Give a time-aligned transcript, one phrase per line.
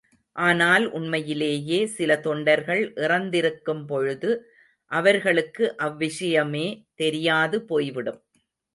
[0.35, 4.31] ஆனால் உண்மையிலேயே சில தொண்டர்கள் இறந்திருக்கும் பொழுது,
[4.91, 6.67] அவர்களுக்கு அவ்விஷயமே
[6.95, 8.21] தெரியாது போய்விடும்!